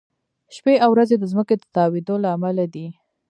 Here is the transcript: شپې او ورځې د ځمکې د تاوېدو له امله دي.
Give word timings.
شپې 0.55 0.75
او 0.83 0.89
ورځې 0.95 1.15
د 1.17 1.23
ځمکې 1.31 1.55
د 1.57 1.63
تاوېدو 1.75 2.15
له 2.23 2.29
امله 2.35 2.65
دي. 2.73 2.87